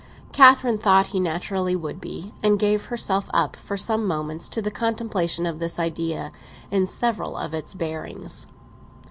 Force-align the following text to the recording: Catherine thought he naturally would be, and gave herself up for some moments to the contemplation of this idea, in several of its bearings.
Catherine 0.31 0.79
thought 0.79 1.09
he 1.13 1.19
naturally 1.19 1.75
would 1.75 2.01
be, 2.01 2.33
and 2.41 2.57
gave 2.57 2.85
herself 2.85 3.29
up 3.35 3.55
for 3.55 3.77
some 3.77 4.07
moments 4.07 4.49
to 4.49 4.59
the 4.59 4.71
contemplation 4.71 5.45
of 5.45 5.59
this 5.59 5.77
idea, 5.77 6.31
in 6.71 6.87
several 6.87 7.37
of 7.37 7.53
its 7.53 7.75
bearings. 7.75 8.47